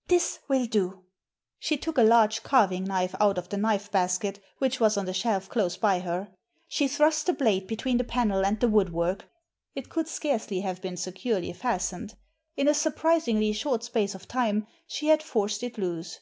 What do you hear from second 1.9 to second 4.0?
a large carving knife out of the knife